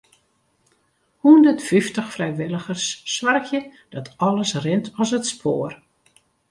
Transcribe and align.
Hûndertfyftich 1.27 2.09
frijwilligers 2.15 2.85
soargje 3.15 3.61
dat 3.93 4.07
alles 4.27 4.51
rint 4.63 4.87
as 5.01 5.11
it 5.17 5.25
spoar. 5.33 5.71